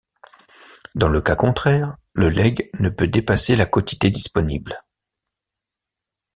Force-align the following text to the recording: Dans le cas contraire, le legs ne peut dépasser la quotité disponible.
Dans 0.95 1.09
le 1.09 1.21
cas 1.21 1.35
contraire, 1.35 1.95
le 2.13 2.27
legs 2.29 2.71
ne 2.79 2.89
peut 2.89 3.07
dépasser 3.07 3.55
la 3.55 3.67
quotité 3.67 4.09
disponible. 4.09 4.81